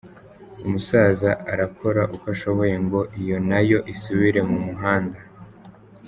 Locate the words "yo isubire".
3.69-4.39